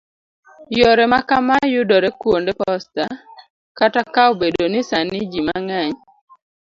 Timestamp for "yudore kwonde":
1.73-2.51